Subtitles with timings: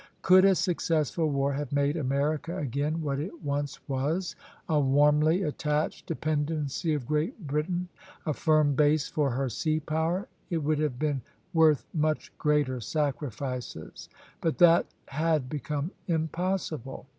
[0.23, 4.35] Could a successful war have made America again what it once was,
[4.67, 7.87] a warmly attached dependency of Great Britain,
[8.25, 11.21] a firm base for her sea power, it would have been
[11.53, 14.09] worth much greater sacrifices;
[14.41, 17.05] but that had become impossible.